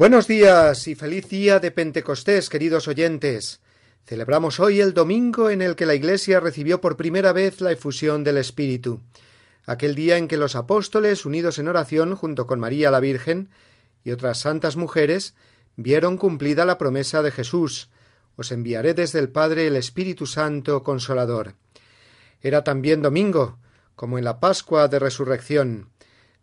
[0.00, 3.60] Buenos días y feliz día de Pentecostés, queridos oyentes.
[4.06, 8.24] Celebramos hoy el domingo en el que la Iglesia recibió por primera vez la efusión
[8.24, 9.02] del Espíritu,
[9.66, 13.50] aquel día en que los apóstoles, unidos en oración junto con María la Virgen
[14.02, 15.34] y otras santas mujeres,
[15.76, 17.90] vieron cumplida la promesa de Jesús
[18.36, 21.56] Os enviaré desde el Padre el Espíritu Santo Consolador.
[22.40, 23.58] Era también domingo,
[23.96, 25.90] como en la Pascua de Resurrección,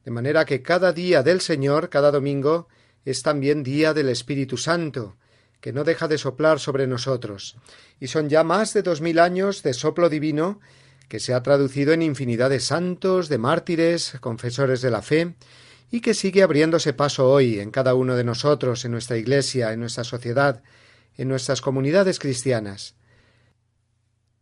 [0.05, 2.67] de manera que cada día del Señor, cada domingo,
[3.06, 5.17] es también día del Espíritu Santo,
[5.62, 7.58] que no deja de soplar sobre nosotros,
[8.00, 10.59] y son ya más de dos mil años de soplo divino
[11.08, 15.36] que se ha traducido en infinidad de santos, de mártires, confesores de la fe,
[15.90, 19.80] y que sigue abriéndose paso hoy en cada uno de nosotros, en nuestra Iglesia, en
[19.80, 20.64] nuestra sociedad,
[21.16, 22.95] en nuestras comunidades cristianas.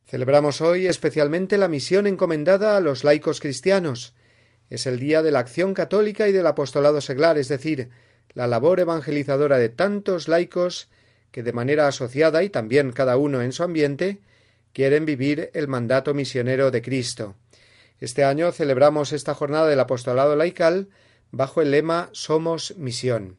[0.07, 4.13] Celebramos hoy especialmente la misión encomendada a los laicos cristianos.
[4.69, 7.89] Es el día de la acción católica y del apostolado seglar, es decir,
[8.35, 10.89] la labor evangelizadora de tantos laicos
[11.31, 14.19] que de manera asociada y también cada uno en su ambiente
[14.73, 17.35] quieren vivir el mandato misionero de Cristo.
[17.99, 20.89] Este año celebramos esta jornada del apostolado laical
[21.31, 23.37] bajo el lema Somos misión.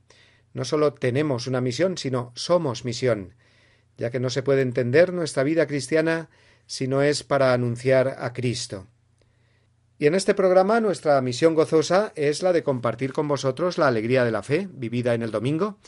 [0.55, 3.35] No solo tenemos una misión, sino somos misión,
[3.99, 6.31] ya que no se puede entender nuestra vida cristiana
[6.67, 8.87] si no es para anunciar a Cristo.
[9.99, 14.25] Y en este programa nuestra misión gozosa es la de compartir con vosotros la alegría
[14.25, 15.79] de la fe, vivida en el domingo.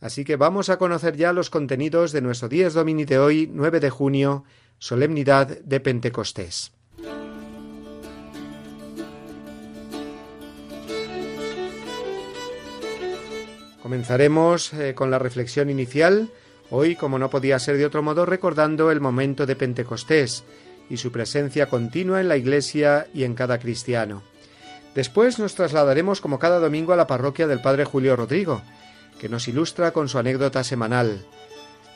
[0.00, 3.78] Así que vamos a conocer ya los contenidos de nuestro Dies Domini de hoy, 9
[3.78, 4.44] de junio,
[4.78, 6.72] solemnidad de Pentecostés.
[13.80, 16.30] Comenzaremos eh, con la reflexión inicial,
[16.70, 20.42] hoy, como no podía ser de otro modo, recordando el momento de Pentecostés,
[20.90, 24.22] y su presencia continua en la Iglesia y en cada cristiano.
[24.94, 28.62] Después nos trasladaremos como cada domingo a la parroquia del Padre Julio Rodrigo,
[29.18, 31.24] que nos ilustra con su anécdota semanal.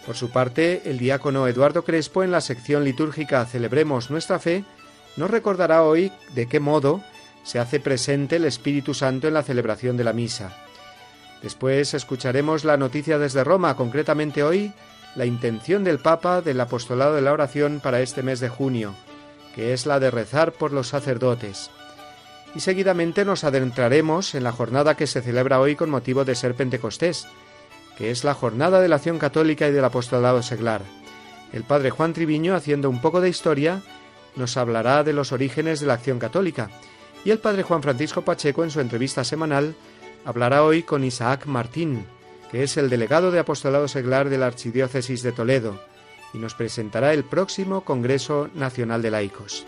[0.07, 4.65] Por su parte, el diácono Eduardo Crespo en la sección litúrgica Celebremos nuestra fe
[5.17, 7.03] nos recordará hoy de qué modo
[7.43, 10.57] se hace presente el Espíritu Santo en la celebración de la misa.
[11.43, 14.73] Después escucharemos la noticia desde Roma, concretamente hoy
[15.15, 18.95] la intención del Papa del apostolado de la oración para este mes de junio,
[19.55, 21.71] que es la de rezar por los sacerdotes.
[22.55, 26.55] Y seguidamente nos adentraremos en la jornada que se celebra hoy con motivo de ser
[26.55, 27.27] Pentecostés,
[27.97, 30.83] que es la jornada de la acción católica y del apostolado seglar.
[31.53, 33.83] El padre Juan Triviño, haciendo un poco de historia,
[34.37, 36.71] nos hablará de los orígenes de la acción católica,
[37.25, 39.75] y el padre Juan Francisco Pacheco, en su entrevista semanal,
[40.25, 42.07] hablará hoy con Isaac Martín,
[42.51, 45.81] que es el delegado de apostolado seglar de la Archidiócesis de Toledo,
[46.33, 49.67] y nos presentará el próximo Congreso Nacional de Laicos.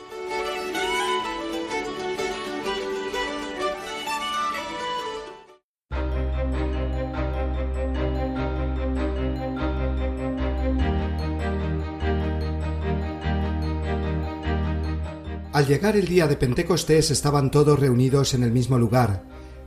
[15.52, 19.24] Al llegar el día de Pentecostés estaban todos reunidos en el mismo lugar,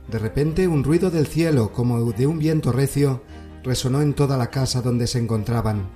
[0.08, 3.22] de repente un ruido del cielo como de un viento recio
[3.62, 5.88] resonó en toda la casa donde se encontraban.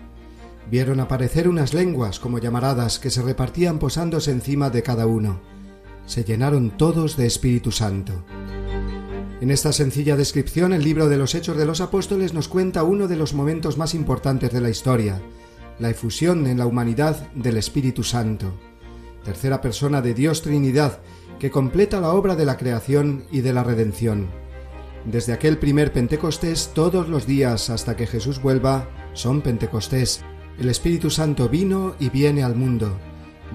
[0.71, 5.41] Vieron aparecer unas lenguas como llamaradas que se repartían posándose encima de cada uno.
[6.07, 8.25] Se llenaron todos de Espíritu Santo.
[9.41, 13.07] En esta sencilla descripción el libro de los Hechos de los Apóstoles nos cuenta uno
[13.07, 15.21] de los momentos más importantes de la historia,
[15.79, 18.53] la efusión en la humanidad del Espíritu Santo,
[19.25, 20.99] tercera persona de Dios Trinidad,
[21.39, 24.29] que completa la obra de la creación y de la redención.
[25.05, 30.23] Desde aquel primer Pentecostés, todos los días hasta que Jesús vuelva, son Pentecostés.
[30.59, 32.99] El Espíritu Santo vino y viene al mundo.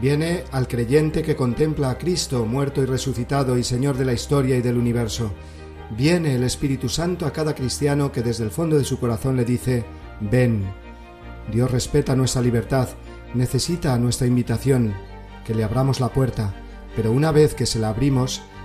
[0.01, 4.55] Viene al creyente que contempla a Cristo, muerto y resucitado y Señor de la historia
[4.55, 5.31] y del universo.
[5.95, 9.45] Viene el Espíritu Santo a cada cristiano que desde el fondo de su corazón le
[9.45, 9.85] dice,
[10.21, 10.63] ven.
[11.51, 12.87] Dios respeta nuestra libertad,
[13.33, 14.93] necesita nuestra invitación,
[15.45, 16.55] que le abramos la puerta,
[16.95, 18.41] pero una vez que se la abrimos,